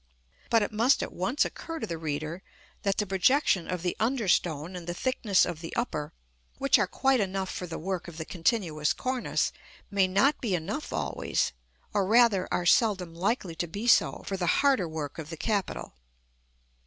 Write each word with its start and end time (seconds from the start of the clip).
But 0.49 0.63
it 0.63 0.71
must 0.71 1.03
at 1.03 1.13
once 1.13 1.45
occur 1.45 1.77
to 1.77 1.85
the 1.85 1.99
reader, 1.99 2.41
that 2.81 2.97
the 2.97 3.05
projection 3.05 3.67
of 3.67 3.83
the 3.83 3.95
under 3.99 4.27
stone 4.27 4.75
and 4.75 4.87
the 4.87 4.95
thickness 4.95 5.45
of 5.45 5.61
the 5.61 5.75
upper, 5.75 6.11
which 6.57 6.79
are 6.79 6.87
quite 6.87 7.19
enough 7.19 7.51
for 7.51 7.67
the 7.67 7.77
work 7.77 8.07
of 8.07 8.17
the 8.17 8.25
continuous 8.25 8.93
cornice, 8.93 9.51
may 9.91 10.07
not 10.07 10.41
be 10.41 10.55
enough 10.55 10.91
always, 10.91 11.51
or 11.93 12.07
rather 12.07 12.47
are 12.51 12.65
seldom 12.65 13.13
likely 13.13 13.53
to 13.53 13.67
be 13.67 13.85
so, 13.85 14.23
for 14.25 14.37
the 14.37 14.47
harder 14.63 14.87
work 14.89 15.19
of 15.19 15.29
the 15.29 15.37
capital. 15.37 15.93